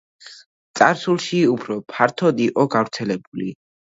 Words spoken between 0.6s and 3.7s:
წარსულში უფრო ფართოდ იყო გავრცელებული.